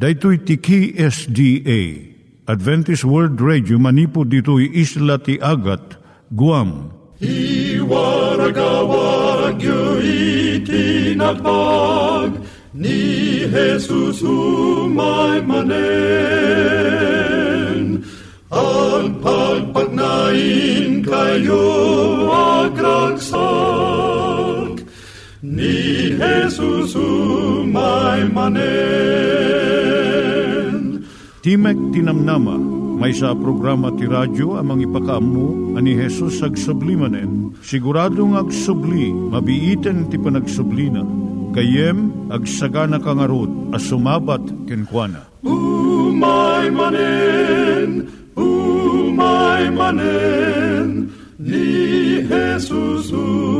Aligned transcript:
Daitui 0.00 0.38
tiki 0.48 0.96
SDA 0.96 1.80
Adventist 2.48 3.04
World 3.04 3.36
Radio 3.36 3.76
manipud 3.76 4.32
ditui 4.32 4.72
isla 4.72 5.20
ti 5.20 5.36
Agat 5.36 6.00
Guam. 6.32 6.88
I 7.20 7.76
waragawag 7.84 9.60
yu 9.60 10.00
ni 12.72 13.44
Jesus 13.44 14.24
umay 14.24 15.44
manen. 15.44 15.76
Ang 18.48 19.20
pagpagnain 19.20 21.04
kayo 21.04 21.68
agkansak 22.32 24.19
ni 26.20 26.28
Jesus 26.28 26.92
umay 27.00 28.28
manen. 28.28 28.60
Timek 31.40 31.80
Tinamnama, 31.96 32.60
may 33.00 33.16
sa 33.16 33.32
programa 33.32 33.88
ti 33.96 34.04
radyo 34.04 34.60
amang 34.60 34.84
ipakaamu 34.84 35.72
ani 35.80 35.96
Jesus 35.96 36.44
ag 36.44 36.60
sublimanen. 36.60 37.56
Siguradong 37.64 38.36
ag 38.36 38.52
subli, 38.52 39.08
mabiiten 39.08 40.12
ti 40.12 40.20
panagsublina. 40.20 41.00
Kayem 41.56 42.12
ag 42.28 42.44
sagana 42.44 43.00
kangarot 43.00 43.72
as 43.72 43.88
sumabat 43.88 44.44
kenkwana. 44.68 45.24
Umay 45.40 46.68
manen, 46.68 48.04
umay 48.36 49.72
manen, 49.72 51.08
ni 51.40 52.20
Jesus 52.28 53.08
umay 53.08 53.59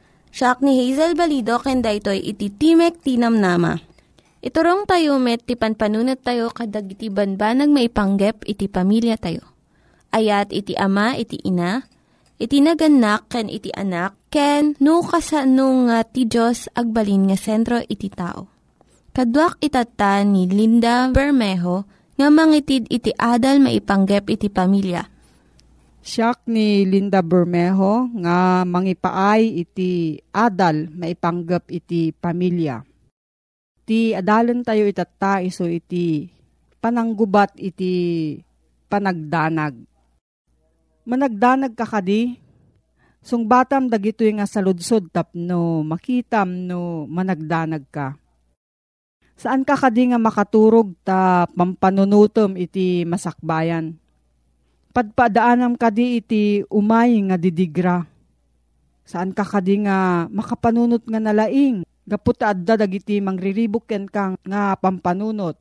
Siya 0.31 0.55
ni 0.63 0.79
Hazel 0.79 1.19
Balido 1.19 1.59
ken 1.59 1.83
daytoy 1.83 2.23
iti 2.23 2.47
Timek 2.47 3.03
Tinam 3.03 3.35
Nama. 3.35 3.75
Iturong 4.41 4.87
tayo 4.87 5.19
met 5.19 5.43
ti 5.43 5.59
panpanunat 5.59 6.23
tayo 6.23 6.49
kadag 6.49 6.87
iti 6.87 7.11
banbanag 7.11 7.69
maipanggep 7.69 8.47
iti 8.47 8.71
pamilya 8.71 9.19
tayo. 9.19 9.43
Ayat 10.09 10.55
iti 10.55 10.73
ama 10.79 11.13
iti 11.19 11.37
ina, 11.43 11.83
iti 12.41 12.63
naganak 12.63 13.27
ken 13.29 13.51
iti 13.51 13.69
anak, 13.75 14.17
ken 14.33 14.73
no 14.81 15.05
kasano 15.05 15.85
nga 15.91 16.01
ti 16.07 16.25
Diyos 16.25 16.71
agbalin 16.73 17.29
nga 17.29 17.37
sentro 17.37 17.83
iti 17.85 18.07
tao. 18.09 18.49
Kaduak 19.11 19.59
itata 19.59 20.23
ni 20.23 20.47
Linda 20.47 21.11
Bermejo 21.11 21.85
nga 22.15 22.31
mangitid 22.31 22.87
iti 22.87 23.11
adal 23.19 23.59
maipanggep 23.59 24.31
iti 24.31 24.47
pamilya. 24.47 25.03
Siyak 26.01 26.49
ni 26.49 26.81
Linda 26.89 27.21
Bermejo 27.21 28.09
nga 28.25 28.65
mangipaay 28.65 29.61
iti 29.61 30.17
adal 30.33 30.89
maipanggap 30.89 31.69
iti 31.69 32.09
pamilya. 32.09 32.81
Ti 33.85 34.17
adalan 34.17 34.65
tayo 34.65 34.89
itata 34.89 35.45
iso 35.45 35.69
iti 35.69 36.25
pananggubat 36.81 37.53
iti 37.61 37.93
panagdanag. 38.89 39.77
Managdanag 41.05 41.77
ka 41.77 41.85
kadi, 41.85 42.33
sung 43.21 43.45
batam 43.45 43.85
dagito 43.85 44.25
nga 44.25 44.49
saludsod 44.49 45.13
tapno 45.13 45.85
makitam 45.85 46.65
no 46.65 47.05
managdanag 47.05 47.85
ka. 47.93 48.17
Saan 49.37 49.61
ka 49.61 49.77
kadi 49.77 50.09
nga 50.09 50.17
makaturog 50.17 50.97
ta 51.05 51.45
pampanunutom 51.53 52.57
iti 52.57 53.05
masakbayan? 53.05 54.01
Padpadaanam 54.91 55.79
kadi 55.79 56.19
iti 56.19 56.43
umay 56.67 57.15
nga 57.31 57.39
didigra. 57.39 58.03
Saan 59.07 59.31
ka 59.31 59.47
kadi 59.47 59.87
nga 59.87 60.27
makapanunot 60.27 61.07
nga 61.07 61.19
nalaing? 61.19 61.87
Gaputa 62.03 62.51
adda 62.51 62.75
dagiti 62.75 63.23
mangriribok 63.23 63.87
ken 63.87 64.11
kang 64.11 64.35
nga 64.43 64.75
pampanunot. 64.75 65.55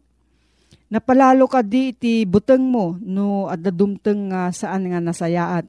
Napalalo 0.90 1.46
ka 1.46 1.62
di 1.62 1.94
iti 1.94 2.26
buteng 2.26 2.66
mo 2.66 2.98
no 2.98 3.46
adda 3.46 3.70
dumteng 3.70 4.34
nga 4.34 4.50
saan 4.50 4.90
nga 4.90 4.98
nasayaat. 4.98 5.62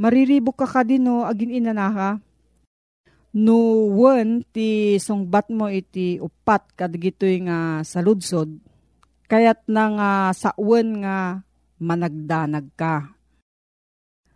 Mariribok 0.00 0.64
ka 0.64 0.66
ka 0.68 0.80
di 0.80 0.96
no 0.96 1.28
agin 1.28 1.52
inanaka. 1.52 2.16
No 3.36 3.84
wen 3.92 4.40
ti 4.48 4.96
sungbat 4.96 5.52
mo 5.52 5.68
iti 5.68 6.16
upat 6.16 6.72
kadagitoy 6.72 7.44
nga 7.44 7.84
saludsod. 7.84 8.48
Kayat 9.28 9.68
na 9.68 9.84
nga 9.92 10.10
sa 10.32 10.56
wen 10.56 11.04
nga 11.04 11.44
managdanag 11.80 12.68
ka. 12.76 13.08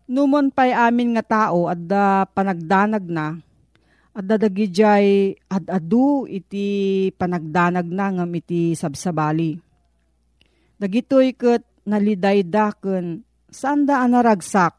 Numon 0.04 0.52
pa'y 0.52 0.72
amin 0.72 1.16
nga 1.16 1.24
tao 1.24 1.68
adda 1.68 2.28
panagdanag 2.28 3.04
na 3.08 3.40
at 4.14 4.24
dadagijay 4.24 5.34
ad-adu 5.48 6.28
iti 6.28 7.08
panagdanag 7.16 7.88
na 7.88 8.06
ngam 8.12 8.30
iti 8.36 8.76
sabsabali. 8.76 9.58
Dagitoy 10.76 11.32
ket 11.32 11.64
nalidayda 11.88 12.76
ken 12.78 13.24
sanda 13.48 14.04
anaragsak. 14.04 14.76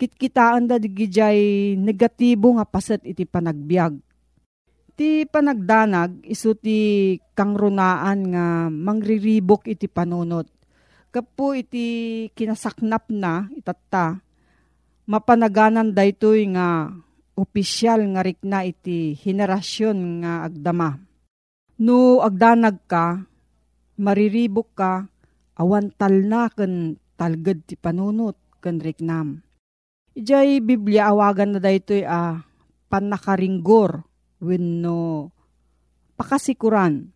Kitkitaan 0.00 0.66
da 0.66 0.82
digijay 0.82 1.72
negatibo 1.78 2.56
nga 2.58 2.66
paset 2.66 3.04
iti 3.06 3.22
panagbiag. 3.22 3.94
Ti 4.98 5.28
panagdanag 5.30 6.26
iso 6.26 6.58
ti 6.58 7.14
kangrunaan 7.38 8.18
nga 8.34 8.46
mangriribok 8.66 9.70
iti 9.70 9.86
panunot. 9.86 10.61
Kapo 11.12 11.52
iti 11.52 12.24
kinasaknap 12.32 13.12
na 13.12 13.44
itatta. 13.52 14.16
Mapanaganan 15.04 15.92
daytoy 15.92 16.48
nga 16.56 16.88
opisyal 17.36 18.00
nga 18.16 18.24
rikna 18.24 18.64
iti 18.64 19.12
henerasyon 19.20 20.24
nga 20.24 20.48
agdama. 20.48 20.96
No 21.84 22.24
agdanag 22.24 22.80
ka, 22.88 23.28
mariribok 24.00 24.72
ka, 24.72 25.04
awan 25.60 25.92
talna 25.92 26.48
ken 26.48 26.96
talged 27.20 27.68
ti 27.68 27.76
panunot 27.76 28.40
ken 28.64 28.80
riknam. 28.80 29.44
Ijay 30.16 30.64
Biblia 30.64 31.12
awagan 31.12 31.56
na 31.56 31.60
daytoy 31.60 32.08
a 32.08 32.08
ah, 32.08 32.34
panakaringgor 32.88 34.00
wenno 34.40 35.28
pakasikuran. 36.16 37.11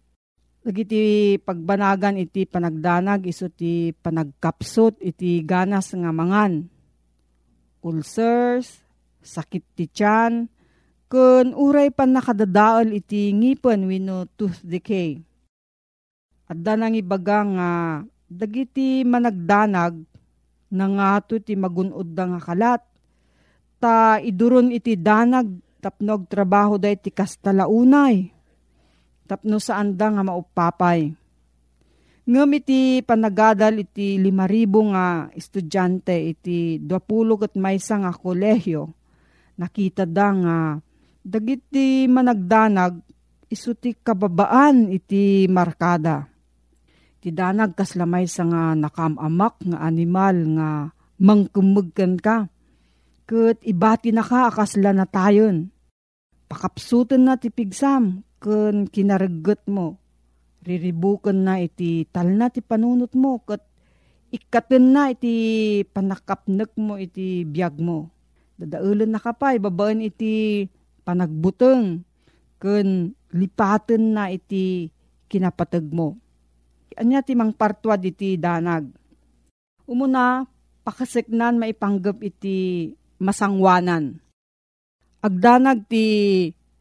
Dagiti 0.67 1.39
pagbanagan 1.47 2.19
iti 2.19 2.43
panagdanag 2.43 3.31
iso 3.31 3.47
ti 3.47 3.95
panagkapsot 3.95 4.99
iti 4.99 5.39
ganas 5.47 5.95
nga 5.95 6.11
mangan. 6.11 6.67
Ulcers, 7.87 8.83
sakit 9.23 9.63
ti 9.79 9.87
tiyan, 9.87 10.51
kun 11.07 11.55
uray 11.55 11.95
pan 11.95 12.19
nakadadaol 12.19 12.91
iti 12.91 13.31
ngipon 13.31 13.87
wino 13.87 14.27
tooth 14.35 14.59
decay. 14.67 15.23
At 16.51 16.59
danang 16.59 16.99
ibaga 16.99 17.47
nga 17.47 17.71
dagiti 18.27 19.07
managdanag 19.07 20.03
na 20.75 20.87
nga 20.99 21.23
ti 21.23 21.55
magunod 21.55 22.11
da 22.11 22.27
nga 22.27 22.41
kalat. 22.43 22.83
Ta 23.79 24.19
iduron 24.19 24.75
iti 24.75 24.99
danag 24.99 25.47
tapnog 25.79 26.27
trabaho 26.27 26.75
da 26.75 26.91
iti 26.91 27.15
kastalaunay. 27.15 28.36
Tapno 29.27 29.59
saan 29.59 29.99
da 29.99 30.15
nga 30.15 30.23
maupapay. 30.23 31.11
Ngam 32.27 32.51
iti 32.59 33.03
panagadal 33.07 33.83
iti 33.83 34.19
limaribo 34.19 34.83
nga 34.91 35.31
estudyante 35.31 36.15
iti 36.15 36.79
20 36.83 37.47
at 37.47 37.55
maysa 37.55 38.03
nga 38.03 38.11
kolehyo 38.11 38.91
nakita 39.59 40.03
da 40.07 40.29
nga 40.35 40.57
dagiti 41.23 42.07
managdanag 42.07 42.99
iso 43.51 43.75
ti 43.79 43.95
kababaan 43.95 44.91
iti 44.91 45.47
markada. 45.51 46.27
Ti 47.23 47.31
danag 47.31 47.75
kaslamay 47.75 48.27
sa 48.27 48.47
nga 48.47 48.75
nakamamak 48.75 49.63
nga 49.63 49.79
animal 49.83 50.37
nga 50.59 50.71
mangkumugkan 51.19 52.19
ka. 52.19 52.47
Kat 53.27 53.59
ibati 53.67 54.15
na 54.15 54.23
ka 54.23 54.51
akasla 54.51 54.95
na 54.95 55.07
tayon. 55.07 55.71
Pakapsutan 56.47 57.27
na 57.27 57.35
ti 57.35 57.51
pigsam 57.51 58.23
kun 58.47 58.87
kinaragot 58.87 59.67
mo. 59.67 59.99
Riribukan 60.63 61.35
na 61.35 61.59
iti 61.59 62.07
tal 62.15 62.39
na 62.39 62.47
ti 62.47 62.63
panunot 62.63 63.11
mo 63.19 63.43
kat 63.43 63.63
ikaten 64.31 64.95
na 64.95 65.11
iti 65.11 65.83
panakapnek 65.91 66.71
mo 66.79 66.95
iti 66.95 67.43
biyag 67.43 67.83
mo. 67.83 68.07
Dadaulan 68.55 69.11
na 69.11 69.21
kapay, 69.21 69.59
babaan 69.59 69.99
iti 69.99 70.67
panagbuteng 71.03 72.07
kun 72.63 73.13
lipaten 73.35 74.15
na 74.15 74.31
iti 74.31 74.91
kinapatag 75.27 75.87
mo. 75.91 76.15
Anya 76.97 77.21
ti 77.21 77.37
mang 77.37 77.53
partwad 77.53 78.01
iti 78.01 78.41
danag. 78.41 78.89
Umuna, 79.85 80.49
pakaseknan 80.87 81.61
maipanggap 81.61 82.25
iti 82.25 82.89
masangwanan. 83.21 84.19
Agdanag 85.21 85.85
ti 85.85 86.07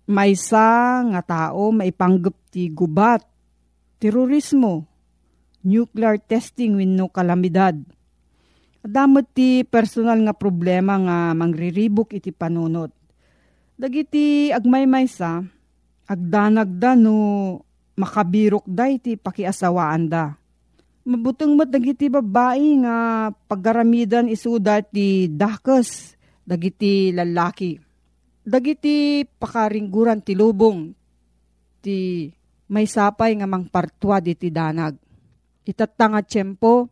maysa 0.06 1.02
nga 1.14 1.22
tao 1.26 1.74
maipanggap 1.74 2.36
ti 2.54 2.70
gubat, 2.70 3.26
terorismo, 3.98 4.86
nuclear 5.66 6.22
testing 6.22 6.78
wenno 6.78 7.10
kalamidad. 7.10 7.74
Adamot 8.86 9.26
ti 9.34 9.66
personal 9.66 10.22
nga 10.22 10.38
problema 10.38 10.94
nga 11.02 11.18
mangriribok 11.34 12.14
iti 12.14 12.30
panunot. 12.30 12.94
Dagiti 13.76 14.54
agmay-maysa, 14.54 15.42
agdanag 16.06 16.70
da 16.78 16.94
no 16.94 17.18
makabirok 17.98 18.64
da 18.70 18.86
iti 18.86 19.18
pakiasawaan 19.18 20.06
da. 20.06 20.38
Mabutong 21.06 21.58
mat 21.58 21.70
dagiti 21.70 22.10
babae 22.10 22.82
nga 22.86 23.30
paggaramidan 23.50 24.30
isuda 24.30 24.82
ti 24.86 25.30
dakes 25.30 26.18
dagiti 26.46 27.10
lalaki. 27.10 27.85
Dagiti 28.46 29.26
pakaringguran 29.26 30.22
ti 30.22 30.38
lubong 30.38 30.94
ti 31.82 32.30
may 32.70 32.86
sapay 32.86 33.34
nga 33.42 33.50
mangpartwa 33.50 34.22
iti 34.22 34.54
danag. 34.54 34.94
Itatanga 35.66 36.22
tiyempo, 36.22 36.86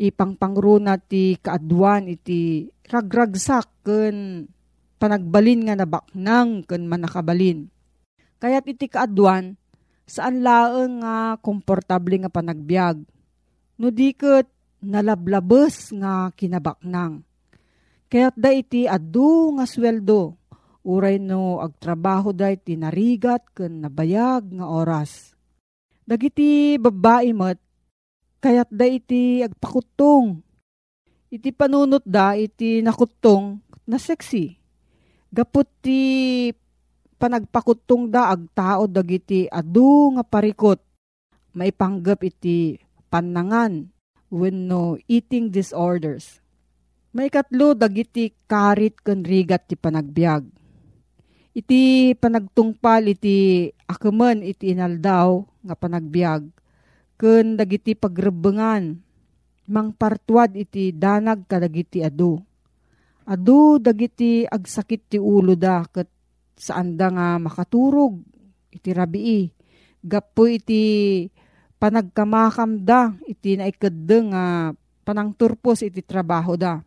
ipangpangruna 0.00 0.96
ti 0.96 1.36
kaadwan 1.36 2.08
iti 2.08 2.64
ragragsak 2.88 3.84
ken 3.84 4.48
panagbalin 4.96 5.68
nga 5.68 5.76
nabaknang 5.76 6.64
ken 6.64 6.88
manakabalin. 6.88 7.68
Kaya't 8.40 8.64
iti 8.64 8.88
kaadwan, 8.88 9.52
saan 10.08 10.40
laeng 10.40 11.04
nga 11.04 11.36
komportable 11.44 12.16
nga 12.24 12.32
panagbiag. 12.32 13.04
No 13.76 13.92
diket 13.92 14.48
nalablabes 14.80 15.92
nga 15.92 16.32
kinabaknang. 16.32 17.20
Kaya't 18.08 18.36
da 18.40 18.48
iti 18.48 18.88
adu 18.88 19.60
nga 19.60 19.68
sweldo, 19.68 20.40
uray 20.86 21.18
no 21.18 21.58
agtrabaho 21.58 22.30
da 22.30 22.54
iti 22.54 22.78
narigat 22.78 23.50
ken 23.50 23.82
nabayag 23.82 24.54
nga 24.54 24.70
oras. 24.70 25.34
Dagiti 26.06 26.78
babae 26.78 27.34
met 27.34 27.58
Kayat 28.46 28.70
da 28.70 28.86
iti 28.86 29.42
agpakutong. 29.42 30.38
Iti 31.32 31.50
panunot 31.50 32.06
da 32.06 32.38
iti 32.38 32.78
nakutong 32.78 33.58
na 33.90 33.98
sexy. 33.98 34.54
Gapot 35.34 35.66
ti 35.82 36.46
panagpakutong 37.18 38.06
da 38.06 38.30
agtao 38.30 38.86
dagiti 38.86 39.50
adu 39.50 40.14
nga 40.14 40.22
parikot. 40.22 40.78
Maipanggap 41.58 42.22
iti 42.22 42.78
panangan 43.10 43.88
when 44.30 44.70
no 44.70 45.00
eating 45.10 45.50
disorders. 45.50 46.38
May 47.16 47.32
katlo 47.32 47.72
dagiti 47.72 48.30
karit 48.46 49.00
ken 49.00 49.24
rigat 49.24 49.66
ti 49.66 49.74
panagbiag. 49.74 50.65
Iti 51.56 52.12
panagtungpal 52.20 53.16
iti 53.16 53.72
akumen 53.88 54.44
iti 54.44 54.76
inaldaw 54.76 55.40
nga 55.64 55.72
panagbiag 55.72 56.44
ken 57.16 57.56
dagiti 57.56 57.96
pagrebengan 57.96 59.00
mangpartuad 59.64 60.52
iti 60.52 60.92
danag 60.92 61.48
kadagiti 61.48 62.04
adu. 62.04 62.36
Adu 63.24 63.80
dagiti 63.80 64.44
agsakit 64.44 65.08
ti 65.08 65.16
ulo 65.16 65.56
da 65.56 65.80
ket 65.88 66.12
saan 66.60 67.00
da 67.00 67.08
nga 67.08 67.40
makaturog 67.40 68.20
iti 68.68 68.92
rabii. 68.92 69.48
Gapo 70.04 70.44
iti 70.44 71.24
panagkamakam 71.80 72.84
da 72.84 73.16
iti 73.24 73.56
naikadde 73.56 74.18
nga 74.28 74.44
panangturpos 75.08 75.80
iti 75.82 76.04
trabaho 76.04 76.52
da. 76.54 76.84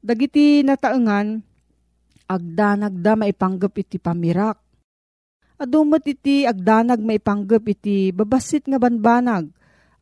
Dagiti 0.00 0.64
nataengan 0.64 1.44
agdanag 2.26 2.94
da 3.00 3.14
maipanggap 3.14 3.72
iti 3.78 3.96
pamirak 3.96 4.66
Adumot 5.56 6.04
iti 6.04 6.44
agdanag 6.44 7.00
maipanggap 7.00 7.64
iti 7.64 8.12
babasit 8.12 8.68
nga 8.68 8.76
banbanag. 8.76 9.48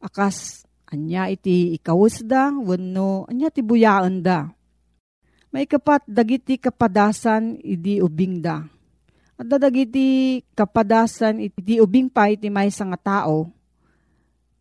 Akas 0.03 0.67
anya 0.91 1.31
iti 1.31 1.79
ikawus 1.79 2.27
da, 2.27 2.51
wano 2.51 3.23
anya 3.31 3.55
ti 3.55 3.63
buyaan 3.63 4.19
da. 4.19 4.51
May 5.55 5.71
kapat 5.71 6.03
dagiti 6.11 6.59
kapadasan 6.59 7.63
iti 7.63 8.03
ubing 8.03 8.43
da. 8.43 8.67
At 9.39 9.47
dagiti 9.47 10.43
kapadasan 10.59 11.39
iti 11.39 11.79
ubing 11.79 12.11
pa 12.11 12.27
iti 12.27 12.51
may 12.51 12.75
nga 12.75 12.99
tao. 12.99 13.47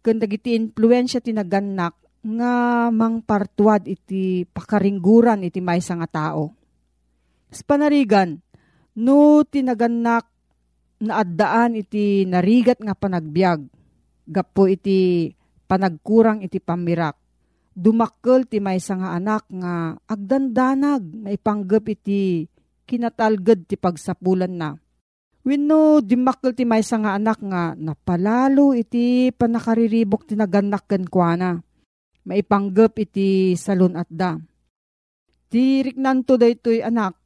Kung 0.05 0.21
dagiti 0.21 0.53
influensya 0.53 1.25
ti 1.25 1.33
naganak 1.33 1.97
nga 2.21 2.53
mangpartuad 2.93 3.89
iti 3.89 4.45
pakaringguran 4.45 5.41
iti 5.41 5.57
may 5.57 5.81
nga 5.81 6.05
tao. 6.05 6.53
Sa 7.53 7.61
panarigan, 7.69 8.41
no 8.97 9.45
tinaganak 9.45 10.25
naaddaan 10.97 11.77
iti 11.77 12.25
narigat 12.25 12.81
nga 12.81 12.97
panagbiag. 12.97 13.61
Gapo 14.25 14.65
iti 14.65 15.29
panagkurang 15.69 16.41
iti 16.41 16.57
pamirak. 16.57 17.13
Dumakkel 17.73 18.49
ti 18.49 18.57
may 18.57 18.81
nga 18.81 19.13
anak 19.13 19.45
nga 19.53 19.97
agdandanag 20.09 21.01
maipanggap 21.25 21.89
iti 21.93 22.49
kinatalged 22.89 23.69
ti 23.69 23.77
pagsapulan 23.77 24.53
na. 24.53 24.73
Wenno 25.45 26.01
dimakkel 26.01 26.57
ti 26.57 26.65
may 26.65 26.81
nga 26.81 27.13
anak 27.13 27.37
nga 27.41 27.77
napalalo 27.77 28.73
iti 28.73 29.29
panakariribok 29.29 30.25
ti 30.25 30.33
naganak 30.33 30.89
ken 30.89 31.05
kuana. 31.05 31.61
Maipanggap 32.25 32.97
iti 32.97 33.53
salon 33.53 33.93
at 33.93 34.09
da. 34.09 34.39
Ti 35.53 35.85
riknanto 35.85 36.33
daytoy 36.39 36.81
anak 36.81 37.22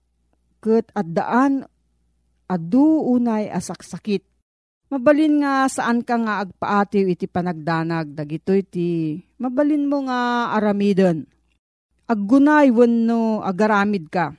ket 0.60 0.90
addaan 0.94 1.66
adu 2.48 3.04
unay 3.04 3.52
asaksakit. 3.52 4.24
Mabalin 4.88 5.44
nga 5.44 5.68
saan 5.68 6.00
ka 6.00 6.16
nga 6.16 6.48
agpaatiw 6.48 7.12
iti 7.12 7.28
panagdanag, 7.28 8.16
dagito 8.16 8.56
iti 8.56 9.20
mabalin 9.36 9.84
mo 9.84 10.08
nga 10.08 10.56
aramidon. 10.56 11.28
Aggunay 12.08 12.72
wenno 12.72 13.44
agaramid 13.44 14.08
ka. 14.08 14.32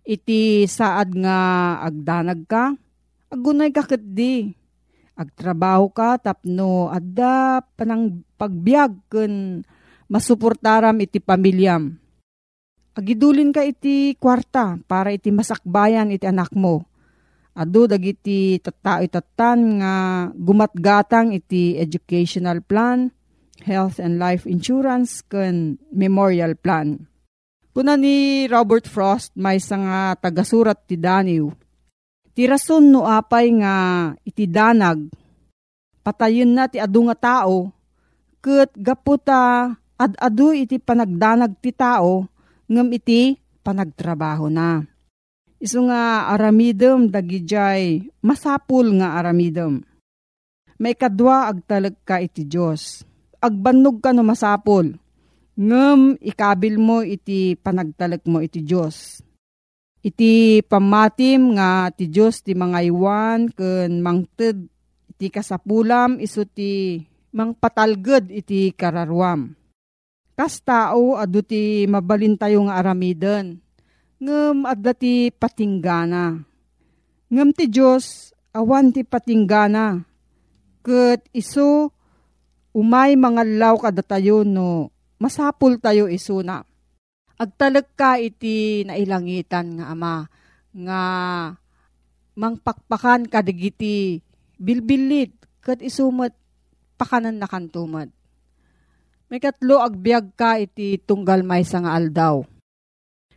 Iti 0.00 0.64
saad 0.64 1.12
nga 1.12 1.38
agdanag 1.84 2.48
ka, 2.48 2.72
aggunay 3.28 3.68
ka 3.68 3.84
di. 4.00 4.48
Agtrabaho 5.16 5.92
ka 5.92 6.20
tapno 6.20 6.92
adda 6.92 7.64
panang 7.76 8.20
pagbiag 8.36 9.08
ken 9.12 9.64
masuportaram 10.08 10.96
iti 11.00 11.20
pamilyam. 11.20 11.96
Agidulin 12.96 13.52
ka 13.52 13.60
iti 13.60 14.16
kwarta 14.16 14.80
para 14.88 15.12
iti 15.12 15.28
masakbayan 15.28 16.08
iti 16.08 16.24
anak 16.24 16.56
mo 16.56 16.96
Adu 17.56 17.88
dagiti 17.88 18.60
tattao 18.60 19.00
itatan 19.00 19.80
nga 19.80 19.94
gumatgatang 20.36 21.32
iti 21.32 21.72
educational 21.80 22.60
plan, 22.60 23.08
health 23.64 23.96
and 23.96 24.20
life 24.20 24.44
insurance, 24.44 25.24
ken 25.24 25.80
memorial 25.88 26.52
plan. 26.52 27.08
Kuna 27.72 27.96
ni 27.96 28.44
Robert 28.44 28.84
Frost 28.84 29.32
may 29.40 29.56
nga 29.56 30.20
tagasurat 30.20 30.84
ti 30.84 31.00
Daniw. 31.00 31.48
Ti 32.36 32.44
rason 32.44 32.92
no 32.92 33.08
apay 33.08 33.48
nga 33.56 33.76
iti 34.20 34.44
danag, 34.44 35.08
patayon 36.04 36.52
na 36.52 36.68
ti 36.68 36.76
adu 36.76 37.08
nga 37.08 37.16
tao, 37.16 37.72
ket 38.44 38.68
gaputa 38.76 39.72
ad-adu 39.96 40.52
iti 40.52 40.76
panagdanag 40.76 41.56
ti 41.56 41.72
tao, 41.72 42.28
ngem 42.70 42.88
iti 42.94 43.38
panagtrabaho 43.62 44.46
na 44.50 44.82
Isu 45.56 45.88
nga 45.88 46.28
aramidem 46.28 47.08
dagijay 47.08 48.12
masapul 48.20 48.92
nga 49.00 49.16
aramidem. 49.16 49.80
May 50.76 50.92
kadwa 50.92 51.48
agtalag 51.48 51.96
ka 52.04 52.20
iti 52.20 52.44
Diyos. 52.44 53.08
Agbannog 53.40 54.04
ka 54.04 54.12
no 54.12 54.20
masapul. 54.20 55.00
Ngem 55.56 56.20
ikabil 56.20 56.76
mo 56.76 57.00
iti 57.00 57.56
panagtalag 57.56 58.20
mo 58.28 58.44
iti 58.44 58.60
Diyos. 58.60 59.24
iti 60.06 60.62
pamatim 60.62 61.58
nga 61.58 61.90
ti 61.90 62.06
Diyos 62.06 62.38
ti 62.46 62.54
mga 62.54 62.78
iwan 62.86 63.50
ken 63.50 63.98
mangted 63.98 64.70
iti 65.10 65.26
kasapulam 65.34 66.22
iso 66.22 66.46
ti 66.46 67.02
mangpatalged 67.34 68.30
iti 68.30 68.70
kararwam. 68.70 69.50
Kas 70.36 70.60
tao 70.60 71.16
adu 71.16 71.40
ti 71.40 71.88
mabalin 71.88 72.36
tayo 72.36 72.60
nga 72.68 72.76
aramiden. 72.76 73.56
Ngem 74.20 74.68
adda 74.68 74.92
ti 74.92 75.32
patinggana. 75.32 76.44
Ngem 77.32 77.50
ti 77.56 77.64
Diyos 77.72 78.36
awan 78.52 78.92
ti 78.92 79.00
patinggana. 79.00 80.04
Ket 80.84 81.24
iso 81.32 81.88
umay 82.76 83.16
mga 83.16 83.48
law 83.56 83.80
kada 83.80 84.04
tayo 84.04 84.44
no 84.44 84.92
masapul 85.16 85.80
tayo 85.80 86.04
iso 86.12 86.44
na. 86.44 86.60
Agtalag 87.40 87.88
ka 87.96 88.20
iti 88.20 88.84
nailangitan 88.84 89.80
nga 89.80 89.84
ama 89.96 90.28
nga 90.76 91.00
mangpakpakan 92.36 93.24
kadigiti 93.32 94.20
bilbilit 94.60 95.32
kat 95.64 95.80
isumat 95.80 96.36
pakanan 97.00 97.40
na 97.40 97.48
kantumat. 97.48 98.12
May 99.26 99.42
katlo 99.42 99.82
agbyag 99.82 100.38
ka 100.38 100.62
iti 100.62 101.02
tunggal 101.02 101.42
may 101.42 101.66
sa 101.66 101.82
nga 101.82 101.98
aldaw. 101.98 102.46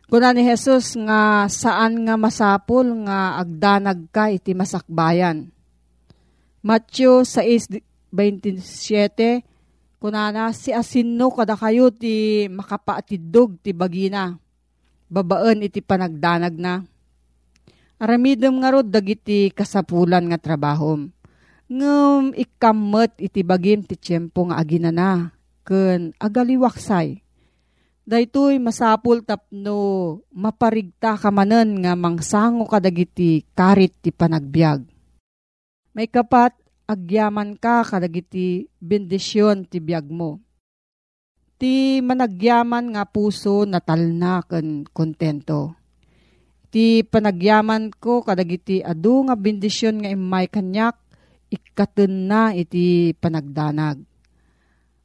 Kuna 0.06 0.30
ni 0.30 0.46
Jesus 0.46 0.94
nga 0.94 1.50
saan 1.50 2.06
nga 2.06 2.14
masapul 2.14 2.86
nga 3.06 3.42
agdanag 3.42 4.06
ka 4.10 4.30
iti 4.30 4.54
masakbayan. 4.54 5.50
Matthew 6.62 7.26
6.27 7.26 9.42
Kunana 10.00 10.48
si 10.56 10.72
asinno 10.72 11.28
kada 11.28 11.60
kayo 11.60 11.92
ti 11.92 12.48
makapaatidog 12.48 13.60
ti 13.60 13.76
bagina. 13.76 14.32
Babaan 15.12 15.60
iti 15.60 15.84
panagdanag 15.84 16.56
na. 16.56 16.80
Aramidem 18.00 18.64
nga 18.64 18.72
rod 18.72 18.88
dagiti 18.88 19.52
kasapulan 19.52 20.24
nga 20.32 20.40
trabahom. 20.40 21.12
Ngem 21.68 22.32
ikamet 22.32 23.12
iti 23.20 23.44
bagim 23.44 23.84
ti 23.84 24.00
tiyempo 24.00 24.48
nga 24.48 24.56
aginana. 24.56 25.36
Ken 25.62 26.16
agaliwaksay. 26.16 27.20
Daytoy 28.10 28.58
masapul 28.58 29.22
tapno 29.22 29.78
maparigta 30.34 31.14
kamanen 31.14 31.78
nga 31.84 31.94
mangsango 31.94 32.66
kadagiti 32.66 33.46
karit 33.54 33.94
ti 34.02 34.10
panagbiag. 34.10 34.82
May 35.94 36.10
kapat 36.10 36.58
agyaman 36.90 37.54
ka 37.54 37.86
kadagiti 37.86 38.66
bendisyon 38.82 39.68
ti 39.70 39.78
biag 39.78 40.10
mo. 40.10 40.42
Ti 41.60 42.02
managyaman 42.02 42.96
nga 42.96 43.06
puso 43.06 43.62
natalna 43.62 44.42
ken 44.42 44.88
kontento. 44.90 45.78
Ti 46.74 47.06
panagyaman 47.06 47.94
ko 47.94 48.26
kadagiti 48.26 48.82
adu 48.82 49.28
nga 49.28 49.38
bendisyon 49.38 50.02
nga 50.02 50.10
imay 50.10 50.50
kanyak 50.50 50.98
ikaten 51.46 52.26
na 52.26 52.50
iti 52.58 53.14
panagdanag. 53.22 54.09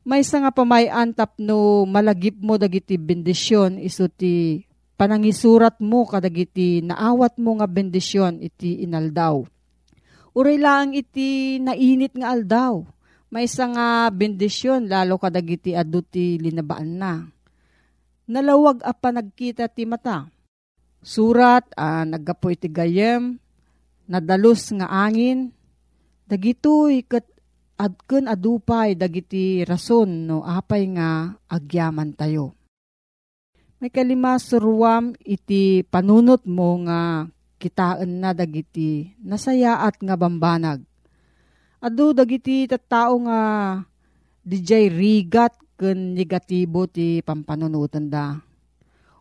May 0.05 0.21
nga 0.21 0.53
pamayan 0.53 1.17
tapno 1.17 1.89
malagip 1.89 2.37
mo 2.37 2.61
dagiti 2.61 3.01
bendisyon 3.01 3.81
iso 3.81 4.05
ti 4.05 4.61
panangisurat 4.95 5.81
mo 5.81 6.05
kadagiti 6.05 6.85
naawat 6.85 7.41
mo 7.41 7.57
nga 7.57 7.65
bendisyon 7.65 8.37
iti 8.37 8.85
inaldaw 8.85 9.41
Uray 10.35 10.59
lang 10.59 10.91
iti 10.91 11.63
nainit 11.63 12.11
nga 12.19 12.35
aldaw. 12.35 12.83
May 13.31 13.47
isa 13.47 13.71
nga 13.71 14.11
bendisyon 14.11 14.91
lalo 14.91 15.15
kadagiti 15.15 15.71
adu 15.71 16.03
ti 16.03 16.35
linabaan 16.35 16.91
na. 16.99 17.23
Nalawag 18.27 18.83
apa 18.83 19.15
nagkita 19.15 19.71
ti 19.71 19.87
mata. 19.87 20.27
Surat 20.99 21.63
ah, 21.79 22.03
naggapo 22.03 22.51
iti 22.51 22.67
gayem, 22.67 23.39
nadalos 24.11 24.75
nga 24.75 24.91
angin, 24.91 25.55
dagitoy 26.27 27.07
kat 27.07 27.23
adken 27.75 28.31
adupay 28.31 28.95
dagiti 28.95 29.67
rason 29.67 30.27
no 30.27 30.43
apay 30.43 30.87
nga 30.95 31.35
agyaman 31.51 32.15
tayo. 32.15 32.55
May 33.79 33.91
kalima 33.91 34.39
surwam 34.39 35.11
iti 35.19 35.83
panunot 35.83 36.47
mo 36.47 36.79
nga 36.87 37.27
kitaan 37.59 38.23
na 38.23 38.31
dagiti 38.31 39.11
nasayaat 39.19 39.99
nga 39.99 40.15
bambanag. 40.15 40.79
Ado 41.83 42.15
dagiti 42.15 42.65
tattao 42.65 43.19
nga 43.27 43.41
dijay 44.41 44.87
rigat 44.89 45.53
ken 45.75 46.15
negatibo 46.15 46.87
ti 46.87 47.19
pampanunutan 47.19 48.07
da. 48.07 48.39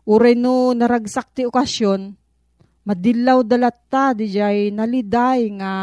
Uray 0.05 0.37
no 0.37 0.69
naragsak 0.71 1.33
ti 1.33 1.41
okasyon, 1.49 2.13
madilaw 2.85 3.41
dalatta 3.41 4.13
dijay 4.13 4.69
naliday 4.69 5.49
nga 5.57 5.73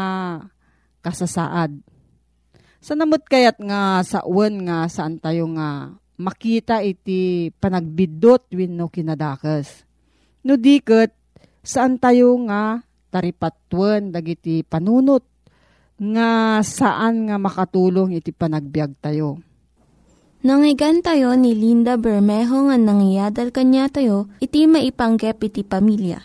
kasasaad. 1.03 1.82
Sa 2.83 2.99
namot 2.99 3.23
kayat 3.23 3.63
nga 3.63 4.03
sa 4.03 4.27
uwan 4.27 4.67
nga 4.67 4.91
saan 4.91 5.15
tayo 5.15 5.47
nga 5.55 5.95
makita 6.19 6.83
iti 6.83 7.47
panagbidot 7.55 8.51
wenno 8.51 8.91
kinadakas. 8.91 9.87
No 10.43 10.59
diket 10.59 11.15
saan 11.63 11.95
tayo 11.95 12.35
nga 12.43 12.83
taripatwan 13.07 14.11
dagiti 14.11 14.67
panunot 14.67 15.23
nga 15.95 16.59
saan 16.59 17.31
nga 17.31 17.39
makatulong 17.39 18.19
iti 18.19 18.35
panagbiag 18.35 18.99
tayo. 18.99 19.39
Nangyigan 20.43 20.99
tayo 20.99 21.39
ni 21.39 21.55
Linda 21.55 21.95
Bermejo 21.95 22.67
nga 22.67 22.75
nangyadal 22.75 23.55
kanya 23.55 23.87
tayo, 23.87 24.27
iti 24.43 24.67
maipanggep 24.67 25.39
iti 25.39 25.63
pamilya. 25.63 26.19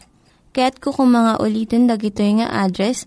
Kaya't 0.50 0.82
kukumanga 0.82 1.38
ulitin 1.38 1.86
dagito 1.86 2.26
nga 2.26 2.50
address 2.66 3.06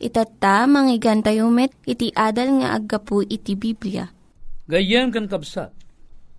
Itatta, 0.00 0.64
manggigan 0.64 1.20
tayo 1.20 1.52
met, 1.52 1.76
iti 1.84 2.08
adal 2.16 2.64
nga 2.64 2.72
aggapu 2.72 3.20
iti 3.20 3.52
Biblia. 3.52 4.08
Gayem 4.64 5.12
kan 5.12 5.28
kabsat, 5.28 5.76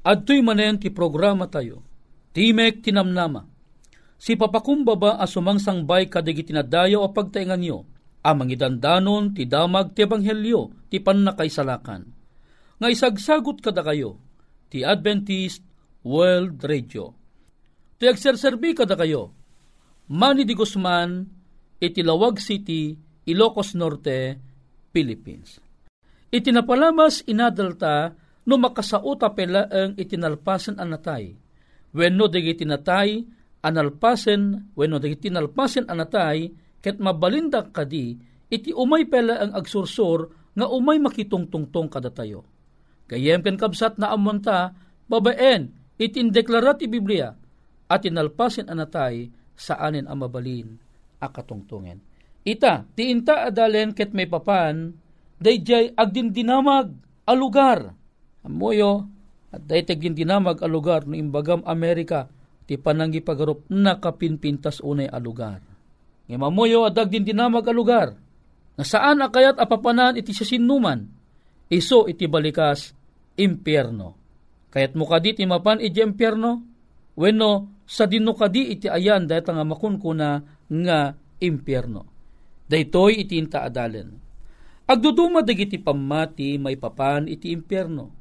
adto'y 0.02 0.42
manen 0.42 0.82
ti 0.82 0.90
programa 0.90 1.46
tayo, 1.46 1.86
Timek 2.34 2.82
Tinamnama. 2.82 3.46
Si 4.18 4.34
papakumbaba 4.34 5.22
asumang 5.22 5.62
bay 5.86 6.10
kadigiti 6.10 6.50
na 6.58 6.66
dayo 6.66 7.06
o 7.06 7.14
pagtaingan 7.14 7.62
nyo, 7.62 7.86
amang 8.26 8.50
idandanon 8.50 9.38
ti 9.38 9.46
damag 9.46 9.94
ti 9.94 10.10
ebanghelyo 10.10 10.90
ti 10.90 10.98
pannakaisalakan. 10.98 12.02
Nga 12.82 12.88
isagsagot 12.90 13.62
kada 13.62 13.86
kayo, 13.86 14.18
ti 14.74 14.82
Adventist 14.82 15.62
World 16.02 16.66
Radio. 16.66 17.14
Ti 18.02 18.10
agserserbi 18.10 18.74
kada 18.74 18.98
kayo, 18.98 19.38
Manny 20.10 20.50
Di 20.50 20.58
Guzman, 20.58 21.30
iti 21.78 22.02
Lawag 22.02 22.42
City, 22.42 23.11
Ilocos 23.28 23.78
Norte, 23.78 24.42
Philippines. 24.90 25.62
Itinapalamas 26.32 27.28
inadalta 27.28 28.16
no 28.48 28.56
makasauta 28.58 29.36
pela 29.38 29.70
ang 29.70 29.94
itinalpasan 30.00 30.82
anatay. 30.82 31.36
When 31.92 32.18
no 32.18 32.32
digi 32.32 32.64
tinatay, 32.64 33.22
analpasen, 33.62 34.74
when 34.74 34.96
no 34.96 34.98
digi 34.98 35.30
tinalpasen 35.30 35.86
anatay, 35.92 36.50
ket 36.82 36.98
mabalinda 36.98 37.70
kadi 37.70 38.18
iti 38.50 38.74
umay 38.74 39.06
pala 39.06 39.38
ang 39.38 39.52
agsursur 39.54 40.34
nga 40.58 40.66
umay 40.68 40.98
makitungtungtong 40.98 41.88
kada 41.94 42.10
tayo. 42.10 42.44
Kayem 43.06 43.46
ken 43.46 43.60
kabsat 43.60 44.02
na 44.02 44.10
amonta 44.10 44.74
babaen 45.06 45.72
itindeklara 46.02 46.74
ti 46.80 46.90
Biblia 46.90 47.30
at 47.92 48.02
inalpasin 48.08 48.72
anatay 48.72 49.30
sa 49.54 49.78
anin 49.78 50.08
ang 50.10 50.26
mabalin 50.26 50.80
akatungtungen. 51.22 52.11
Ita, 52.42 52.90
ti 52.98 53.14
inta 53.14 53.46
adalen 53.46 53.94
ket 53.94 54.18
may 54.18 54.26
papan, 54.26 54.98
dayjay 55.38 55.94
agdindinamag 55.94 56.90
a 57.30 57.34
lugar. 57.38 57.94
Amoyo, 58.42 59.06
at 59.52 59.62
daytag 59.68 60.02
dinamag 60.02 60.64
a 60.64 60.68
lugar 60.68 61.04
no 61.06 61.14
imbagam 61.14 61.62
Amerika, 61.68 62.26
ti 62.66 62.80
pananggi 62.80 63.20
pagarup 63.20 63.68
nakapinpintas 63.68 64.80
unay 64.82 65.12
a 65.12 65.20
lugar. 65.20 65.60
Nga 66.32 66.40
adag 66.88 67.12
din 67.12 67.28
dinamag 67.28 67.68
a 67.68 67.74
lugar, 67.76 68.16
na 68.80 68.84
saan 68.88 69.20
akayat 69.20 69.60
apapanan 69.60 70.16
iti 70.16 70.32
sa 70.32 70.48
sinuman, 70.48 71.04
iso 71.68 72.08
iti 72.08 72.26
balikas 72.32 72.96
impyerno. 73.36 74.16
Kayat 74.72 74.96
mo 74.96 75.04
kadi 75.04 75.36
ti 75.36 75.44
mapan 75.44 75.84
iti 75.84 76.00
impyerno, 76.00 76.64
wenno 77.20 77.84
sa 77.84 78.08
dino 78.08 78.32
kadi 78.32 78.72
iti 78.72 78.88
ayan 78.88 79.28
dahil 79.28 79.44
nga 79.44 79.68
makunkuna 79.68 80.30
nga 80.72 81.00
impyerno. 81.44 82.11
Daytoy 82.72 83.28
iti 83.28 83.36
inta 83.36 83.68
adalen. 83.68 84.16
Agduduma 84.88 85.44
dagiti 85.44 85.76
pamati 85.76 86.56
may 86.56 86.80
papan 86.80 87.28
iti 87.28 87.52
impyerno. 87.52 88.16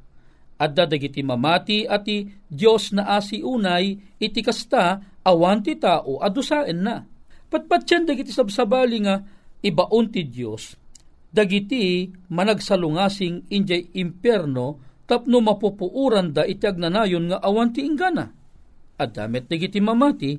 Adda 0.59 0.91
dagiti 0.91 1.23
mamati 1.23 1.87
ati 1.87 2.27
Dios 2.51 2.91
na 2.91 3.15
asi 3.15 3.47
unay 3.47 4.19
iti 4.19 4.43
kasta 4.43 4.99
awan 5.23 5.63
ti 5.63 5.79
tao 5.79 6.19
adusaen 6.19 6.83
na. 6.83 7.07
Patpatyan 7.47 8.11
dagiti 8.11 8.35
sabsabali 8.35 9.07
nga 9.07 9.23
ibaon 9.63 10.11
ti 10.11 10.27
Dios 10.27 10.75
dagiti 11.31 12.11
managsalungasing 12.11 13.55
injay 13.55 13.95
impyerno 13.95 14.83
tapno 15.07 15.39
mapupuuran 15.39 16.35
da 16.35 16.43
iti 16.43 16.67
agnanayon 16.67 17.31
nga 17.31 17.39
awan 17.43 17.71
ti 17.71 17.87
ingana. 17.87 18.35
At 19.01 19.17
damit 19.17 19.47
dagiti 19.47 19.79
mamati 19.81 20.37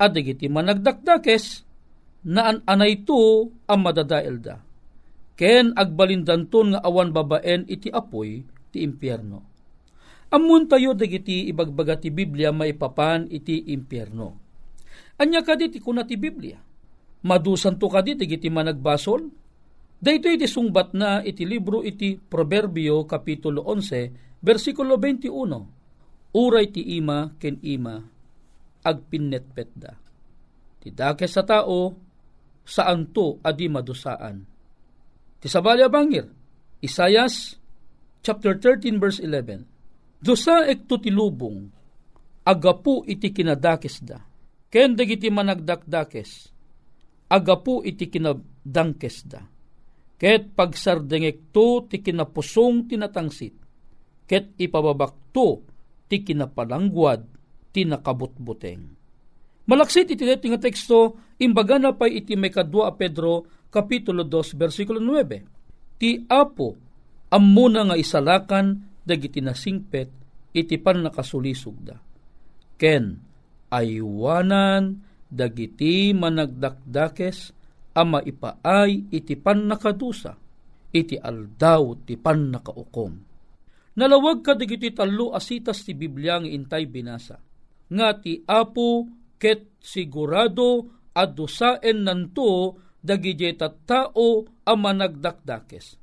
at 0.00 0.14
dagiti 0.14 0.46
managdakdakes 0.48 1.66
na 2.26 2.60
anay 2.68 3.04
to 3.06 3.48
ang 3.64 3.80
madadael 3.80 4.36
da. 4.40 4.56
Ken 5.40 5.72
agbalindanton 5.72 6.76
nga 6.76 6.80
awan 6.84 7.16
babaen 7.16 7.64
iti 7.64 7.88
apoy 7.88 8.44
ti 8.68 8.84
impyerno. 8.84 9.40
Amun 10.30 10.68
tayo 10.68 10.94
dagiti 10.94 11.48
ibagbaga 11.48 11.98
ti 11.98 12.12
Biblia 12.12 12.52
maipapan 12.52 13.26
iti 13.32 13.72
impyerno. 13.72 14.36
Anya 15.16 15.42
kadit 15.42 15.80
kuna 15.80 16.04
ti 16.04 16.20
Biblia. 16.20 16.60
Madusan 17.24 17.80
to 17.80 17.88
kadit 17.88 18.20
dagiti 18.20 18.52
managbasol. 18.52 19.26
Dayto 20.00 20.32
iti 20.32 20.48
sungbat 20.48 20.96
na 20.96 21.20
iti 21.20 21.44
libro 21.44 21.84
iti 21.84 22.16
Proverbio 22.16 23.04
Kapitulo 23.04 23.68
11, 23.68 24.40
versikulo 24.40 24.96
21. 24.96 26.32
Uray 26.36 26.72
ti 26.72 26.96
ima 26.96 27.32
ken 27.36 27.60
ima 27.60 28.00
agpinnetpet 28.80 29.70
da. 29.76 29.92
Ti 30.80 30.88
dakes 30.88 31.36
sa 31.36 31.44
tao, 31.44 31.92
saan 32.70 33.10
to 33.10 33.42
adi 33.42 33.66
madusaan. 33.66 34.46
Ti 35.42 35.46
sabali 35.50 35.82
bangir, 35.90 36.30
Isayas 36.78 37.58
chapter 38.22 38.54
13 38.54 39.02
verse 39.02 39.18
11. 39.18 39.66
Dusa 40.22 40.70
ekto 40.70 41.02
ti 41.02 41.10
lubong, 41.10 41.66
agapu 42.46 43.02
iti 43.10 43.34
kinadakes 43.34 44.06
da. 44.06 44.22
Ken 44.70 44.94
dagiti 44.94 45.26
managdakdakes, 45.32 46.30
agapu 47.26 47.82
iti 47.82 48.06
kinadangkes 48.06 49.16
da. 49.26 49.42
Ket 50.20 50.52
pagsardengek 50.52 51.50
to 51.50 51.88
ti 51.88 52.04
kinapusong 52.04 52.86
tinatangsit, 52.86 53.56
ket 54.28 54.52
ipababakto 54.60 55.64
ti 56.06 56.20
kinapalangguad 56.20 57.24
ti 57.72 57.88
nakabutbuteng. 57.88 58.99
Malaksit 59.70 60.10
iti 60.10 60.26
nga 60.26 60.58
teksto, 60.58 61.30
imbaga 61.38 61.78
na 61.78 61.94
pa 61.94 62.10
iti 62.10 62.34
may 62.34 62.50
kadwa 62.50 62.90
Pedro, 62.98 63.46
Kapitulo 63.70 64.26
2, 64.26 64.58
versikulo 64.58 64.98
9. 64.98 65.94
Ti 65.94 66.26
Apo, 66.26 66.74
ammuna 67.30 67.86
nga 67.86 67.94
isalakan, 67.94 68.98
dagiti 69.06 69.38
nasingpet, 69.38 70.10
iti 70.50 70.74
pan 70.82 71.06
nakasulisog 71.06 71.76
da. 71.86 71.94
Ken, 72.74 73.14
aywanan, 73.70 75.06
dagiti 75.30 76.10
managdakdakes, 76.18 77.54
ama 77.94 78.18
ipaay 78.26 79.14
iti 79.14 79.38
pan 79.38 79.70
nakadusa, 79.70 80.34
iti 80.90 81.14
aldaw 81.14 81.94
ti 82.02 82.18
pan 82.18 82.50
nakaukom. 82.50 83.12
Nalawag 83.94 84.42
ka 84.42 84.58
dagiti 84.58 84.90
talo 84.90 85.30
asitas 85.30 85.86
ti 85.86 85.94
Biblia 85.94 86.42
nga 86.42 86.50
intay 86.50 86.90
binasa 86.90 87.38
nga 87.90 88.14
ti 88.14 88.38
apo 88.46 89.19
ket 89.40 89.80
sigurado 89.80 90.92
adusaen 91.16 92.04
nanto 92.04 92.76
dagiti 93.00 93.56
tao 93.56 94.44
a 94.68 94.72
managdakdakes. 94.76 95.96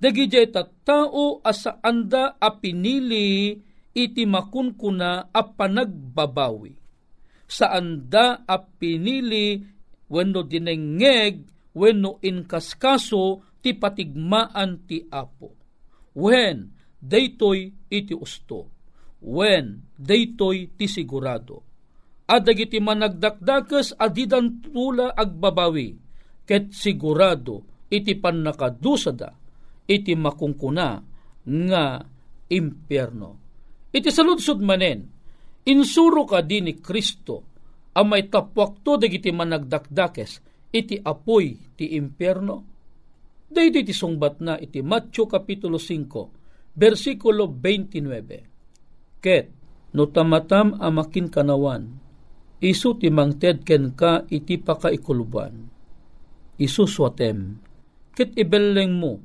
Dagiti 0.00 0.48
tao 0.82 1.38
asa 1.44 1.78
anda 1.84 2.40
a 2.40 2.48
pinili 2.56 3.54
iti 3.92 4.24
makunkuna 4.24 5.30
a 5.30 5.42
panagbabawi. 5.44 6.72
Sa 7.46 7.68
anda 7.76 8.48
a 8.48 8.56
pinili 8.56 9.60
wenno 10.08 10.40
dinengeg 10.42 11.44
wenno 11.76 12.16
inkaskaso 12.24 13.44
ti 13.60 13.76
patigmaan 13.76 14.88
ti 14.88 15.04
apo. 15.12 15.52
When 16.16 16.72
daytoy 16.98 17.92
iti 17.92 18.16
usto 18.16 18.72
when 19.22 19.86
daytoy 19.94 20.74
ti 20.74 20.90
sigurado. 20.90 21.71
At 22.32 22.48
dagiti 22.48 22.80
managdakdakas 22.80 24.00
adidan 24.00 24.64
tula 24.64 25.12
agbabawi, 25.12 25.92
ket 26.48 26.72
sigurado 26.72 27.84
iti 27.92 28.16
pannakadusada, 28.16 29.36
iti 29.84 30.16
makungkuna 30.16 30.88
nga 31.44 31.84
impyerno. 32.48 33.30
Iti 33.92 34.08
saludsod 34.08 34.64
manen, 34.64 35.04
insuro 35.68 36.24
ka 36.24 36.40
di 36.40 36.64
ni 36.64 36.80
Kristo, 36.80 37.52
ang 37.92 38.08
may 38.08 38.24
tapwakto 38.32 38.96
dagiti 38.96 39.28
managdakdakes, 39.28 40.40
iti 40.72 40.96
apoy 40.96 41.76
ti 41.76 41.92
impyerno. 42.00 42.56
Daydi 43.52 43.84
ti 43.84 43.92
sungbat 43.92 44.40
na 44.40 44.56
iti 44.56 44.80
Matthew 44.80 45.28
Kapitulo 45.28 45.76
5, 45.76 46.80
versikulo 46.80 47.44
29 47.44 49.20
Ket, 49.20 49.46
no 49.92 50.08
tamatam 50.08 50.80
amakin 50.80 51.28
kanawan, 51.28 52.00
isu 52.62 53.02
timangted 53.02 53.66
ken 53.66 53.90
ka 53.98 54.22
iti 54.30 54.54
pakaikuluban. 54.62 55.66
Isu 56.62 56.86
swatem, 56.86 57.58
ket 58.14 58.38
ibelleng 58.38 58.94
mo, 58.94 59.18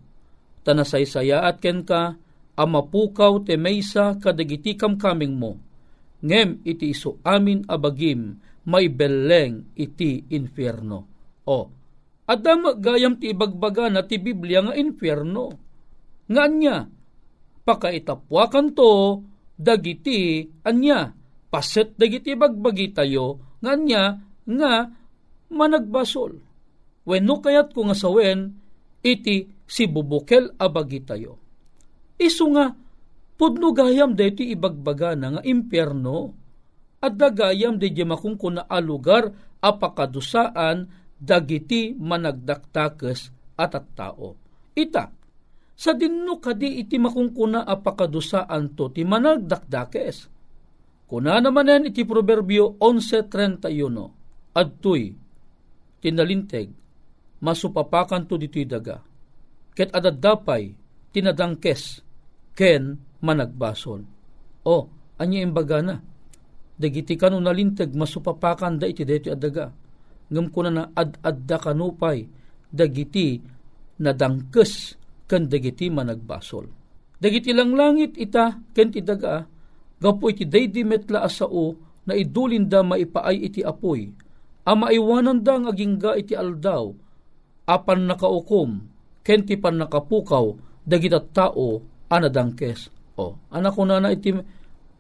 tanasaysayaat 0.65 1.62
ken 1.62 1.86
ka, 1.86 2.17
amapukaw 2.58 3.45
te 3.45 3.54
maysa 3.54 4.17
kadagiti 4.17 4.73
kamkaming 4.73 5.38
mo, 5.38 5.62
ngem 6.26 6.65
iti 6.65 6.89
isu 6.89 7.21
amin 7.21 7.62
abagim, 7.69 8.41
may 8.65 8.89
belleng 8.89 9.69
iti 9.78 10.26
infierno. 10.34 11.06
O, 11.45 11.69
adam 12.26 12.73
gayam 12.82 13.21
ti 13.21 13.32
ibagbaga 13.32 13.88
na 13.88 14.04
ti 14.04 14.17
Biblia 14.17 14.65
nga 14.65 14.73
infierno. 14.76 15.56
Nga 16.28 16.43
niya, 16.52 16.78
pakaitapwakan 17.63 18.76
to, 18.76 19.23
dagiti 19.56 20.43
anya 20.67 21.16
paset 21.58 21.98
dagiti 21.98 22.38
bagbagi 22.38 22.93
tayo 22.93 23.58
nga 23.65 23.74
anya 23.74 24.22
nga 24.46 24.93
managbasol. 25.50 26.38
Wenno 27.10 27.41
kayat 27.41 27.74
ko 27.74 27.89
nga 27.89 27.98
sawen 27.98 28.54
iti 29.02 29.50
si 29.65 29.89
bubukel 29.89 30.54
abagi 30.62 31.02
tayo. 31.02 31.41
Isu 32.22 32.46
nga 32.54 32.78
pudno 33.41 33.74
gayam 33.74 34.13
deti 34.13 34.54
ibagbaga 34.54 35.17
na 35.17 35.34
nga 35.34 35.41
impyerno 35.41 36.38
at 37.02 37.17
dagayam 37.17 37.82
di 37.82 37.89
makung 38.06 38.38
kuna 38.38 38.70
alugar 38.70 39.58
apakadusaan 39.58 40.86
dagiti 41.17 41.98
managdaktakes 41.98 43.34
at 43.58 43.74
at 43.74 43.86
tao. 43.98 44.38
Ita, 44.78 45.10
sa 45.74 45.91
dinno 45.98 46.38
kadi 46.38 46.86
iti 46.86 47.02
makungkuna 47.02 47.65
apakadusaan 47.65 48.78
to 48.78 48.93
ti 48.93 49.02
managdakdakes. 49.02 50.37
Kuna 51.08 51.39
naman 51.39 51.88
iti 51.88 52.04
Proverbio 52.04 52.76
11.31, 52.84 53.63
adtoy, 54.52 55.15
tinalinteg, 56.04 56.67
masupapakan 57.39 58.28
to 58.28 58.36
dito'y 58.36 58.67
daga. 58.67 59.00
Ket 59.72 59.96
adadapay, 59.96 60.76
tinadangkes, 61.15 62.04
ken 62.52 63.00
managbasol. 63.24 64.04
O, 64.67 64.78
anya 65.15 65.39
imbaga 65.48 65.80
na, 65.80 65.96
dagiti 66.76 67.15
kanu 67.15 67.39
nalinteg, 67.39 67.96
masupapakan 67.96 68.76
da 68.76 68.91
iti 68.91 69.08
dito 69.08 69.32
adaga. 69.32 69.72
Ngam 70.28 70.52
kuna 70.52 70.70
na 70.76 70.84
ad-adda 70.91 71.56
kanupay, 71.56 72.28
dagiti 72.67 73.39
nadangkes 74.04 75.00
ken 75.24 75.48
dagiti 75.48 75.88
managbasol. 75.88 76.67
Dagiti 77.15 77.56
lang 77.56 77.80
langit 77.80 78.20
ita 78.20 78.60
ken 78.76 78.91
ti 78.91 79.00
daga 79.00 79.56
gapo 79.98 80.30
iti 80.30 80.46
daydi 80.46 80.82
metla 80.86 81.26
asao 81.26 81.76
na 82.08 82.14
idulin 82.16 82.70
da 82.70 82.86
maipaay 82.86 83.38
iti 83.48 83.62
apoy. 83.66 84.10
Ama 84.68 84.92
iwanan 84.92 85.44
da 85.44 85.60
nga 85.60 85.72
agingga 85.72 86.12
iti 86.20 86.36
aldaw 86.36 86.92
apan 87.68 88.08
nakaukom 88.08 88.72
ken 89.24 89.44
ti 89.44 89.60
pan 89.60 89.76
nakapukaw 89.80 90.56
dagita 90.88 91.20
tao 91.36 91.84
anadangkes. 92.08 92.88
O, 93.20 93.36
anak 93.52 93.76
ko 93.76 93.84
na 93.84 94.00
iti 94.14 94.32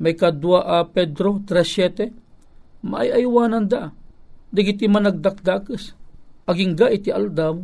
may 0.01 0.13
kadwa 0.17 0.65
uh, 0.65 0.85
Pedro 0.89 1.39
3.7 1.45 2.85
maayaywanan 2.85 3.65
da 3.69 3.93
dagiti 4.51 4.85
managdakdakes 4.89 5.93
agingga 6.49 6.91
iti 6.91 7.09
aldaw 7.13 7.55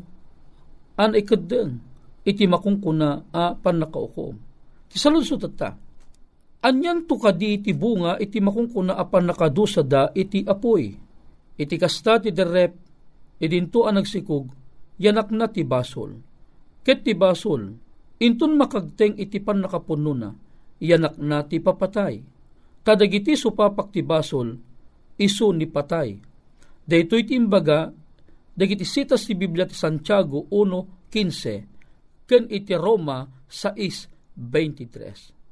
an 0.99 1.11
ikadeng 1.17 1.81
iti 2.23 2.47
makungkuna 2.47 3.27
a 3.35 3.53
panakaukom. 3.59 4.39
Ti 4.87 4.95
saludsot 4.95 5.43
ta, 5.57 5.75
anyan 6.63 7.03
to 7.03 7.19
kadi 7.19 7.59
iti 7.59 7.75
bunga 7.75 8.15
iti 8.17 8.39
makungkuna 8.39 8.95
a 8.95 9.03
panakadusada 9.03 10.15
iti 10.15 10.47
apoy. 10.47 10.95
Iti 11.53 11.75
kasta 11.77 12.17
ti 12.17 12.33
derep, 12.33 12.73
idinto 13.37 13.85
ang 13.85 14.01
nagsikog, 14.01 14.49
yanak 14.97 15.29
na 15.29 15.51
ti 15.51 15.61
basol. 15.61 16.17
Ket 16.81 17.05
ti 17.05 17.13
basol, 17.13 17.69
inton 18.17 18.57
makagteng 18.57 19.19
iti 19.21 19.37
pan 19.37 19.61
nakapuno 19.61 20.13
na, 20.17 20.33
yanak 20.81 21.21
na 21.21 21.45
ti 21.45 21.61
papatay. 21.61 22.23
Kadagiti 22.83 23.37
supapak 23.37 23.93
ti 23.93 24.01
basol, 24.01 24.57
iso 25.21 25.47
ni 25.53 25.69
patay. 25.69 26.17
Daytoy 26.83 27.23
ti 27.23 27.37
imbaga, 27.37 27.93
dagiti 28.51 28.83
sitas 28.83 29.29
ti 29.29 29.37
Biblia 29.37 29.69
ti 29.69 29.77
Santiago 29.77 30.49
1.15, 30.51 32.27
ken 32.27 32.43
iti 32.49 32.73
Roma 32.75 33.23
6.23. 33.47 35.42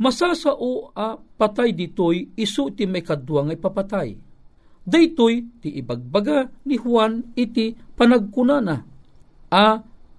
Masasao 0.00 0.94
a 0.96 1.14
patay 1.16 1.76
ditoy 1.76 2.32
iso 2.38 2.72
ti 2.72 2.88
may 2.88 3.04
kadwa 3.04 3.48
nga 3.48 3.54
ipapatay. 3.54 4.08
Daytoy 4.82 5.62
ti 5.62 5.78
ibagbaga 5.78 6.48
ni 6.66 6.80
Juan 6.80 7.36
iti 7.38 7.70
panagkunana. 7.74 8.76
A 9.52 9.66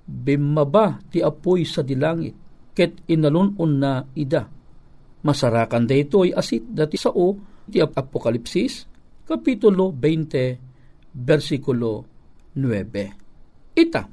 bimaba 0.04 1.02
ti 1.10 1.20
apoy 1.20 1.66
sa 1.66 1.82
dilangit 1.82 2.36
ket 2.72 3.06
inalunon 3.10 3.72
na 3.76 4.06
ida. 4.14 4.46
Masarakan 5.24 5.88
daytoy 5.88 6.32
asit 6.36 6.68
dati 6.68 7.00
sao 7.00 7.36
ti 7.68 7.80
Apokalipsis 7.80 8.94
Kapitulo 9.24 9.96
20 9.96 11.16
versikulo 11.16 12.04
9. 12.60 13.74
Ita, 13.80 14.04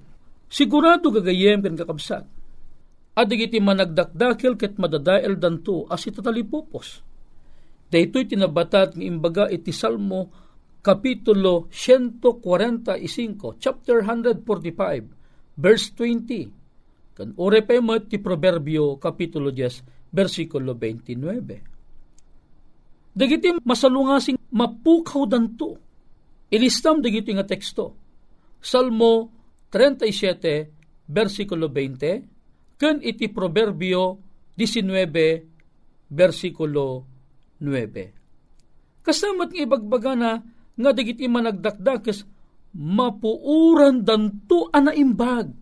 sigurado 0.47 1.11
gagayem 1.11 1.59
kan 1.67 1.75
kakabsat. 1.75 2.25
Adig 3.21 3.53
iti 3.53 3.61
managdakdakil 3.61 4.57
ket 4.57 4.81
madadael 4.81 5.37
danto 5.37 5.85
as 5.93 6.09
itatalipupos. 6.09 7.05
Daytoy 7.93 8.25
tinabatat 8.25 8.97
ng 8.97 9.05
imbaga 9.05 9.45
iti 9.53 9.77
Salmo 9.77 10.33
Kapitulo 10.81 11.69
145, 11.69 13.61
chapter 13.61 14.01
145, 14.01 15.61
verse 15.61 15.93
20. 15.93 17.13
Kan 17.13 17.37
ore 17.37 17.61
pa 17.61 17.77
ti 18.09 18.17
Proverbio 18.17 18.97
Kapitulo 18.97 19.53
10, 19.53 20.17
versikulo 20.17 20.73
29. 20.73 23.13
Dagiti 23.13 23.53
masalungasing 23.61 24.41
mapukaw 24.49 25.29
danto. 25.29 25.77
Ilistam 26.49 27.05
dagiti 27.05 27.37
nga 27.37 27.45
teksto. 27.45 27.93
Salmo 28.57 29.29
37, 29.69 31.13
versikulo 31.13 31.69
20, 31.69 32.30
ken 32.81 33.05
iti 33.05 33.29
Proverbio 33.29 34.17
19, 34.57 36.17
versikulo 36.17 37.05
9. 37.61 39.05
Kasamat 39.05 39.53
nga 39.53 39.61
ibagbaga 39.61 40.13
na 40.17 40.41
nga 40.81 40.91
dagiti 40.97 41.29
managdakdakes 41.29 42.25
mapuuran 42.73 44.01
danto 44.01 44.73
ana 44.73 44.97
imbag. 44.97 45.53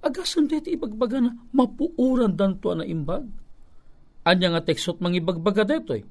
Agasan 0.00 0.50
deti 0.50 0.74
ibagbaga 0.74 1.22
na 1.22 1.30
mapuuran 1.54 2.34
danto 2.34 2.74
ana 2.74 2.82
imbag. 2.82 3.30
Anya 4.26 4.58
nga 4.58 4.62
tekstot 4.66 4.98
mangibagbaga 4.98 5.62
detoy. 5.62 6.02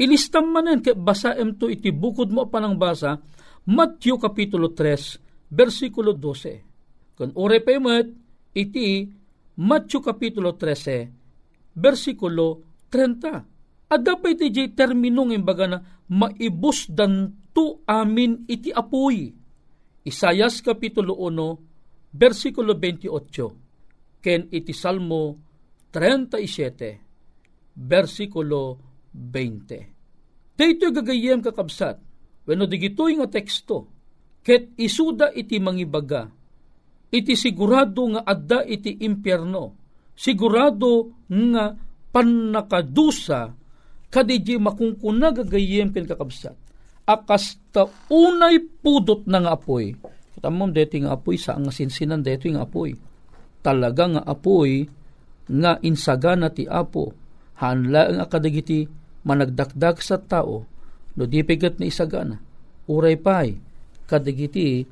Ilistam 0.00 0.54
manen 0.54 0.80
kay 0.80 0.96
basaem 0.96 1.58
to 1.58 1.68
iti 1.68 1.92
bukod 1.92 2.32
mo 2.32 2.48
panang 2.48 2.78
basa 2.78 3.20
Matthew 3.68 4.16
kapitulo 4.16 4.72
3 4.72 5.52
versikulo 5.52 6.16
12. 6.16 7.18
Kun 7.20 7.30
ore 7.36 7.60
pemet 7.60 8.08
iti 8.56 9.19
Matthew 9.60 10.00
kapitulo 10.00 10.56
13 10.56 11.76
versikulo 11.76 12.64
30. 12.88 13.92
At 13.92 14.00
dapat 14.00 14.38
iti 14.40 14.72
terminong 14.72 15.34
imbaga 15.36 15.66
na 15.68 15.78
maibus 16.08 16.88
danto 16.88 17.84
amin 17.84 18.48
iti 18.48 18.72
apoy. 18.72 19.28
Isayas 20.06 20.64
kapitulo 20.64 21.20
1 21.20 22.16
versikulo 22.16 22.72
28 22.72 24.24
ken 24.24 24.48
iti 24.48 24.72
Salmo 24.72 25.36
37 25.92 27.76
versikulo 27.76 28.78
20. 29.12 30.56
Dito 30.56 30.86
gagayem 30.92 31.40
kakabsat, 31.40 31.96
wano 32.44 32.64
digitoy 32.68 33.16
nga 33.16 33.28
teksto, 33.32 33.88
ket 34.44 34.76
isuda 34.76 35.32
iti 35.32 35.56
mangibaga, 35.56 36.28
iti 37.10 37.34
sigurado 37.34 38.06
nga 38.16 38.22
adda 38.22 38.62
iti 38.66 39.02
impyerno, 39.02 39.74
sigurado 40.14 41.26
nga 41.26 41.74
panakadusa, 42.10 43.54
kadiji 44.10 44.58
makungkuna 44.58 45.34
gagayem 45.34 45.90
ken 45.94 46.06
kakabsat, 46.06 46.54
akas 47.06 47.58
ta 47.74 47.86
unay 48.10 48.62
pudot 48.62 49.26
nga 49.26 49.54
apoy. 49.54 49.94
Katamom 50.38 50.70
deti 50.70 51.02
nga 51.02 51.18
apoy 51.18 51.36
sa 51.38 51.58
nga 51.58 51.74
sinsinan 51.74 52.22
deti 52.22 52.54
nga 52.54 52.62
apoy. 52.66 52.94
Talaga 53.60 54.06
nga 54.06 54.22
apoy 54.24 54.86
nga 55.50 55.82
insagana 55.82 56.54
ti 56.54 56.64
apo. 56.70 57.10
Hanla 57.60 58.08
ang 58.08 58.18
akadagiti 58.24 58.88
managdakdak 59.26 60.00
sa 60.00 60.16
tao, 60.16 60.64
no 61.12 61.22
di 61.28 61.44
pigat 61.44 61.76
na 61.76 61.92
isagana, 61.92 62.40
uray 62.88 63.20
pay, 63.20 63.52
kadagiti 64.08 64.88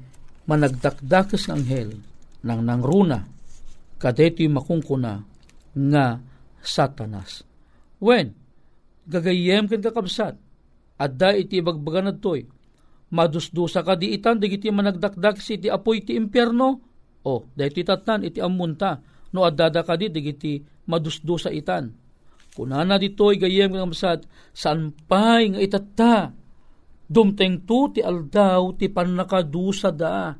managdakdak 0.48 1.36
sa 1.36 1.54
anghel, 1.54 1.92
nang 2.42 2.64
nangruna, 2.64 3.28
kadeti 4.00 4.48
makungkuna, 4.48 5.20
nga 5.76 6.18
satanas. 6.64 7.44
When, 8.00 8.32
gagayem 9.04 9.68
ken 9.68 9.84
kakabsat, 9.84 10.34
adda 10.98 11.36
iti 11.36 11.60
bagbagan 11.60 12.16
toy, 12.18 12.48
madusdusa 13.12 13.84
ka 13.84 13.94
di 13.94 14.16
itan, 14.16 14.40
digiti 14.40 14.72
managdakdak 14.72 15.38
iti 15.44 15.68
apoy 15.68 16.00
iti 16.00 16.16
impyerno, 16.16 16.68
o, 17.28 17.44
dahiti 17.52 17.84
tatan 17.84 18.24
iti 18.24 18.40
amunta, 18.40 18.98
no 19.36 19.44
adada 19.44 19.84
ka 19.84 20.00
di, 20.00 20.08
digiti 20.08 20.64
madusdusa 20.88 21.52
itan 21.52 22.08
Kunana 22.58 22.98
ditoy 22.98 23.38
gayem 23.38 23.70
masad, 23.86 24.26
saan 24.50 24.90
pay 25.06 25.54
nga 25.54 25.62
itata, 25.62 26.34
dumteng 27.08 27.64
tu 27.64 27.88
ti 27.96 28.04
aldaw 28.04 28.76
ti 28.76 28.92
panakadusa 28.92 29.88
da. 29.90 30.36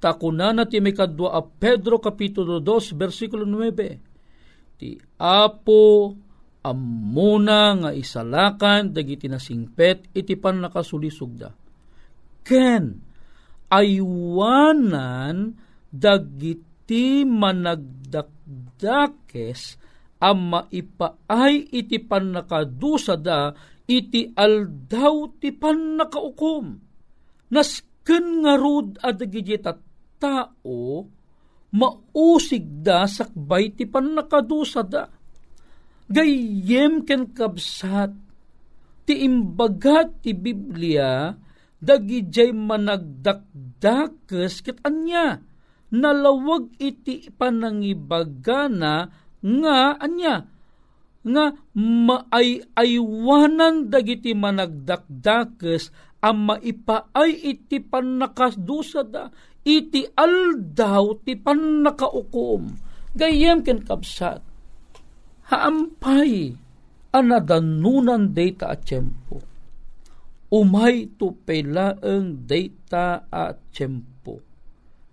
Ta 0.00 0.16
kunana 0.16 0.64
ti 0.64 0.80
may 0.80 0.96
kadwa 0.96 1.36
a 1.36 1.44
Pedro 1.44 2.00
Kapitulo 2.00 2.56
2, 2.62 2.96
versikulo 2.96 3.44
9. 3.44 4.80
Ti 4.80 4.96
Apo 5.20 6.16
amuna 6.64 7.76
nga 7.76 7.92
isalakan 7.92 8.96
dagiti 8.96 9.28
nasingpet 9.28 10.08
iti 10.16 10.40
pan 10.40 10.64
nakasulisog 10.64 11.36
da. 11.36 11.52
Ken, 12.40 12.96
aywanan 13.68 15.52
dagiti 15.92 17.28
managdakdakes 17.28 19.76
ang 20.20 20.52
maipaay 20.52 21.72
iti 21.72 21.96
panakadusa 21.96 23.16
da 23.16 23.56
iti 23.90 24.30
aldaw 24.38 25.34
ti 25.42 25.50
panakaukom. 25.50 26.78
Nasken 27.50 28.46
nga 28.46 28.54
rod 28.54 29.02
adagiti 29.02 29.58
tao 30.20 30.78
mausig 31.74 32.86
da 32.86 33.10
sakbay 33.10 33.74
ti 33.74 33.90
panakadusa 33.90 34.82
da. 34.86 35.10
Gayem 36.10 37.06
ken 37.06 37.34
kabsat 37.34 38.14
ti 39.06 39.14
imbagat 39.26 40.22
ti 40.22 40.34
Biblia 40.34 41.34
dagijay 41.80 42.52
managdakdakes 42.52 44.60
ket 44.62 44.78
anya 44.84 45.40
nalawag 45.90 46.70
iti 46.78 47.32
panangibagana 47.34 49.10
nga 49.40 49.96
anya 49.98 50.46
nga 51.20 51.52
maay-aywanan 51.76 53.92
dagiti 53.92 54.32
managdakdakes 54.32 55.92
ang 56.24 56.48
maipaay 56.48 57.32
iti 57.32 57.80
panakasdusa 57.80 59.04
da 59.04 59.28
iti 59.64 60.04
aldaw 60.04 61.20
ti 61.20 61.36
panakaukom 61.36 62.72
gayem 63.16 63.60
ken 63.60 63.84
kapsat 63.84 64.40
haampay 65.50 66.54
anadanunan 67.10 68.30
data 68.30 68.74
at 68.74 68.86
tiyempo. 68.86 69.42
Umay 70.50 71.14
to 71.14 71.34
pelaeng 71.46 72.46
data 72.46 73.26
at 73.30 73.58
tiyempo. 73.74 74.42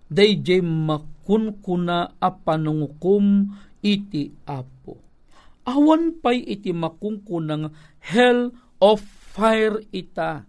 Dayjay 0.08 0.64
makunkuna 0.64 2.18
a 2.18 2.30
panungukom 2.32 3.52
iti 3.84 4.32
apo. 4.48 5.07
Awan 5.68 6.24
pay 6.24 6.40
iti 6.40 6.72
makungkunang 6.72 7.68
hell 8.00 8.48
of 8.80 9.04
fire 9.04 9.84
ita. 9.92 10.48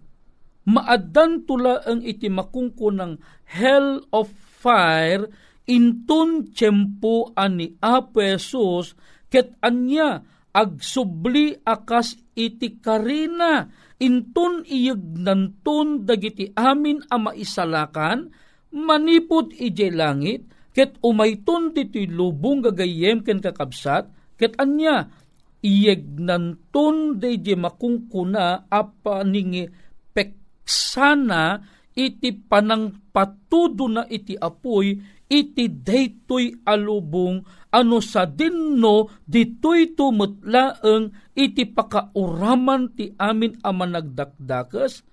Maadan 0.64 1.44
tula 1.44 1.84
ang 1.84 2.00
iti 2.00 2.32
makungkunang 2.32 3.20
hell 3.44 4.00
of 4.16 4.32
fire 4.32 5.28
intun 5.68 6.48
tiyempo 6.56 7.36
ani 7.36 7.76
Apo 7.84 8.24
Jesus 8.24 8.96
ket 9.28 9.60
anya 9.60 10.24
agsubli 10.56 11.52
akas 11.68 12.16
iti 12.32 12.80
karina 12.80 13.68
intun 14.00 14.64
iyag 14.64 15.20
nantun 15.20 16.08
dagiti 16.08 16.48
amin 16.56 17.04
a 17.12 17.16
maisalakan 17.20 18.32
manipod 18.74 19.50
ije 19.54 19.90
langit, 19.90 20.46
ket 20.70 20.96
umayton 21.02 21.74
dito'y 21.74 22.06
lubong 22.06 22.62
gagayem 22.62 23.26
ken 23.26 23.42
kakabsat, 23.42 24.06
ket 24.40 24.56
anya, 24.56 25.12
iyeg 25.60 26.16
nantun 26.16 27.20
deje 27.20 27.52
makungkuna 27.52 28.72
apa 28.72 29.20
ningi 29.28 29.68
peksana 30.16 31.60
iti 31.92 32.32
panang 32.32 33.12
patudo 33.12 33.84
na 33.90 34.02
iti 34.08 34.32
apoy 34.40 34.96
iti 35.30 35.64
daytoy 35.68 36.64
alubong 36.64 37.44
ano 37.70 37.98
sa 38.02 38.26
dinno 38.26 39.22
ditoy 39.22 39.94
tumutlaeng 39.94 41.36
iti 41.36 41.68
pakauraman 41.70 42.96
ti 42.96 43.14
amin 43.14 43.60
a 43.62 43.70
managdakdakas 43.70 45.06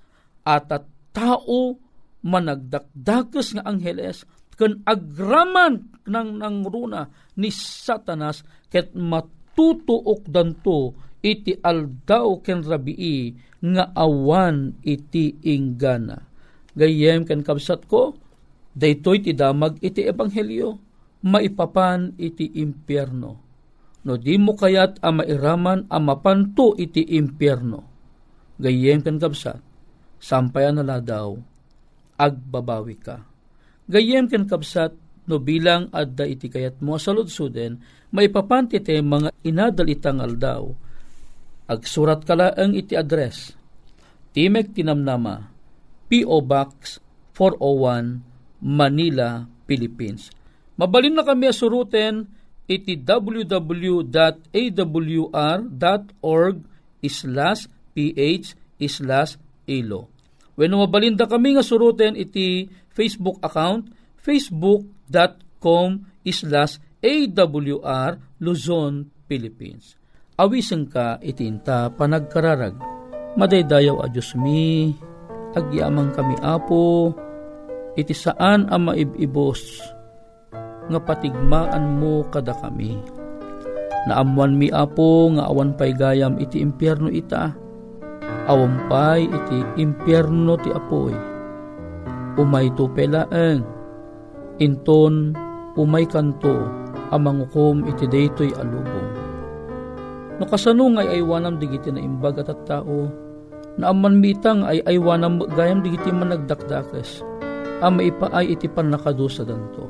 at 0.47 0.71
tao 1.13 1.77
managdakdakas 2.23 3.59
nga 3.59 3.63
angheles 3.67 4.25
ken 4.57 4.81
agraman 4.83 5.85
ng 6.09 6.41
nang 6.41 6.65
runa 6.65 7.05
ni 7.37 7.53
satanas 7.53 8.41
ket 8.73 8.91
matutuok 8.97 10.25
danto 10.25 10.97
iti 11.21 11.53
aldaw 11.61 12.41
ken 12.41 12.65
rabii 12.65 13.37
nga 13.61 13.93
awan 13.93 14.81
iti 14.81 15.37
inggana. 15.45 16.17
Gayem 16.73 17.25
ken 17.25 17.45
kabsat 17.45 17.85
ko 17.85 18.17
daytoy 18.73 19.21
ti 19.21 19.37
damag 19.37 19.77
iti 19.81 20.05
ebanghelyo 20.05 20.77
maipapan 21.25 22.17
iti 22.17 22.57
impyerno. 22.57 23.31
No 24.07 24.13
di 24.15 24.39
mo 24.39 24.55
kayat 24.55 25.03
a 25.03 25.09
mairaman 25.11 25.89
a 25.91 25.97
mapanto 25.99 26.73
iti 26.77 27.03
impyerno. 27.17 27.81
Gayem 28.57 29.05
ken 29.05 29.21
kabsat 29.21 29.61
sampayan 30.17 30.81
nala 30.81 30.97
daw 30.97 31.37
agbabawi 32.17 32.97
ka 32.97 33.26
Gayem 33.87 34.27
ken 34.27 34.43
kabsat 34.43 34.91
no 35.27 35.39
bilang 35.39 35.87
adda 35.91 36.27
iti 36.27 36.47
kayat 36.47 36.79
mo 36.83 36.99
saludsuden, 36.99 37.79
maipapanti 38.11 38.79
te 38.83 38.99
mga 38.99 39.31
inadal 39.43 39.87
itang 39.87 40.19
aldaw. 40.23 40.67
Agsurat 41.67 42.23
kala 42.23 42.55
ang 42.55 42.71
iti 42.75 42.95
address. 42.95 43.51
Timek 44.31 44.71
Tinamnama, 44.71 45.51
P.O. 46.07 46.39
Box 46.43 47.03
401, 47.35 48.63
Manila, 48.63 49.43
Philippines. 49.67 50.31
Mabalin 50.79 51.19
na 51.19 51.27
kami 51.27 51.51
asuruten 51.51 52.27
iti 52.67 52.99
www.awr.org 52.99 54.07
islas 57.01 57.59
ph 57.95 58.47
islas 58.77 59.39
ilo. 59.65 60.11
When 60.57 60.73
mabalinda 60.73 61.29
kami 61.29 61.53
nga 61.53 61.61
suruten 61.65 62.17
iti 62.17 62.65
Facebook 62.97 63.37
account, 63.45 63.93
facebook.com 64.17 66.01
islas 66.25 66.81
AWR 67.05 68.41
Luzon, 68.41 69.05
Philippines. 69.29 69.93
Awiseng 70.41 70.89
ka 70.89 71.21
itinta 71.21 71.93
panagkararag. 71.93 72.73
Madaydayaw 73.37 74.01
a 74.01 74.09
Diyos 74.09 74.33
mi, 74.33 74.89
agyamang 75.53 76.09
kami 76.17 76.33
apo, 76.41 77.13
iti 77.93 78.17
saan 78.17 78.65
ang 78.73 78.89
maibibos, 78.89 79.61
nga 80.89 80.97
patigmaan 80.97 82.01
mo 82.01 82.25
kada 82.33 82.57
kami. 82.57 82.97
Naamuan 84.09 84.57
mi 84.57 84.73
apo, 84.73 85.29
nga 85.37 85.45
awan 85.53 85.77
pay 85.77 85.93
gayam 85.93 86.41
iti 86.41 86.65
impyerno 86.65 87.13
ita, 87.13 87.53
awampay 88.49 89.29
iti 89.29 89.57
impyerno 89.85 90.57
ti 90.57 90.73
apoy 90.73 91.36
umay 92.37 92.71
to 92.77 92.85
pelaeng. 92.93 93.65
Inton 94.57 95.37
umay 95.77 96.09
kanto 96.09 96.65
amang 97.13 97.45
hukom 97.45 97.85
iti 97.85 98.09
daytoy 98.09 98.49
alubong. 98.57 99.09
No 100.37 100.45
kasano 100.45 100.85
ngay 100.93 101.17
aywanam 101.17 101.57
digiti 101.57 101.89
na 101.89 102.01
imbag 102.01 102.37
at 102.41 102.53
tao, 102.69 103.09
na 103.81 103.89
aman 103.89 104.21
mitang 104.21 104.61
ay 104.65 104.85
aywanam 104.85 105.41
gayam 105.57 105.81
digiti 105.81 106.13
man 106.13 106.29
nagdakdakes, 106.29 107.25
ama 107.81 108.05
ipaay 108.05 108.53
iti 108.53 108.69
pan 108.69 108.93
nakadusa 108.93 109.45
danto. 109.45 109.89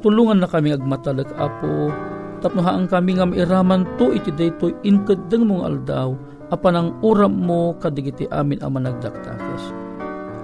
Tulungan 0.00 0.40
na 0.40 0.48
kami 0.48 0.72
agmatalag 0.72 1.28
apo, 1.36 1.92
tapnohaan 2.40 2.88
kami 2.88 3.20
nga 3.20 3.28
mairaman 3.28 3.84
to 4.00 4.08
iti 4.14 4.32
daytoy 4.32 4.72
inkadeng 4.88 5.44
mong 5.44 5.64
aldaw, 5.68 6.16
apan 6.48 6.74
ang 6.78 6.88
uram 7.04 7.34
mo 7.36 7.76
kadigiti 7.76 8.24
amin 8.32 8.62
ama 8.64 8.80
nagdakdakes. 8.80 9.64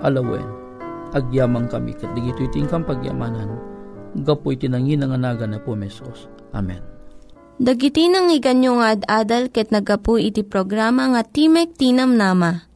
Alawen, 0.04 0.44
agyamang 1.14 1.70
kami 1.70 1.94
kat 1.94 2.10
digito 2.12 2.42
itingkang 2.42 2.82
pagyamanan 2.82 3.74
gapo 4.22 4.54
iti 4.54 4.70
nangin 4.70 5.02
nga 5.02 5.18
naga 5.18 5.46
na 5.50 5.58
po 5.58 5.74
mesos. 5.74 6.30
Amen. 6.54 6.78
Dagiti 7.58 8.06
nang 8.10 8.30
iganyo 8.30 8.78
nga 8.82 8.94
ad-adal 8.98 9.50
ket 9.50 9.70
nagapu 9.70 10.18
iti 10.18 10.42
programa 10.46 11.10
nga 11.14 11.22
Timek 11.22 11.74
Tinam 11.74 12.14
Nama. 12.18 12.66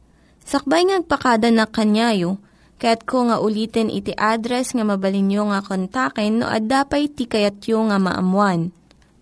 Sakbay 0.43 0.87
ngagpakada 0.87 1.51
na 1.51 1.67
kanyayo, 1.67 2.39
ket 2.79 3.03
ko 3.03 3.27
nga 3.27 3.43
ulitin 3.43 3.91
iti 3.91 4.15
address 4.15 4.71
nga 4.71 4.87
mabalinyo 4.87 5.51
nga 5.51 5.59
kontaken 5.63 6.43
no 6.43 6.47
ad-dapay 6.47 7.11
tikayatyo 7.11 7.91
nga 7.91 7.99
maamuan. 7.99 8.71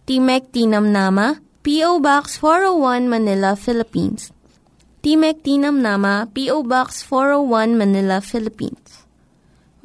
Timek 0.05 0.53
Tinam 0.53 0.93
Nama, 0.93 1.41
P.O. 1.65 1.99
Box 1.99 2.39
401 2.39 3.11
Manila, 3.11 3.59
Philippines. 3.59 4.31
Timek 5.03 5.41
Tinam 5.41 5.83
Nama, 5.83 6.29
P.O. 6.31 6.63
Box 6.63 7.03
401 7.03 7.75
Manila, 7.75 8.23
Philippines 8.23 9.06